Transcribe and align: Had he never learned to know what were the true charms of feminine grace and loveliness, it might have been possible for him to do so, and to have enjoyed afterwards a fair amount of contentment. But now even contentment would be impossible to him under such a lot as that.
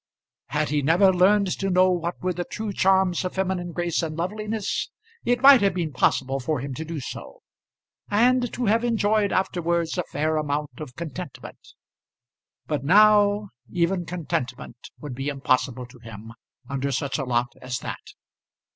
Had 0.47 0.69
he 0.69 0.81
never 0.81 1.13
learned 1.13 1.45
to 1.59 1.69
know 1.69 1.91
what 1.91 2.19
were 2.23 2.33
the 2.33 2.43
true 2.43 2.73
charms 2.73 3.23
of 3.23 3.35
feminine 3.35 3.71
grace 3.71 4.01
and 4.01 4.17
loveliness, 4.17 4.89
it 5.25 5.43
might 5.43 5.61
have 5.61 5.75
been 5.75 5.93
possible 5.93 6.39
for 6.39 6.59
him 6.59 6.73
to 6.73 6.83
do 6.83 6.99
so, 6.99 7.43
and 8.09 8.51
to 8.51 8.65
have 8.65 8.83
enjoyed 8.83 9.31
afterwards 9.31 9.99
a 9.99 10.03
fair 10.05 10.37
amount 10.37 10.71
of 10.79 10.95
contentment. 10.95 11.75
But 12.65 12.83
now 12.83 13.49
even 13.69 14.07
contentment 14.07 14.89
would 14.99 15.13
be 15.13 15.27
impossible 15.29 15.85
to 15.85 15.99
him 15.99 16.33
under 16.67 16.91
such 16.91 17.19
a 17.19 17.23
lot 17.23 17.53
as 17.61 17.77
that. 17.81 18.01